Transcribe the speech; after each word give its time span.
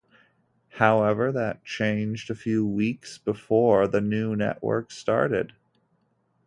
However, 0.79 1.31
that 1.31 1.63
changed 1.63 2.31
a 2.31 2.33
few 2.33 2.65
weeks 2.65 3.19
before 3.19 3.87
the 3.87 4.01
new 4.01 4.35
network 4.35 4.89
started. 4.89 5.53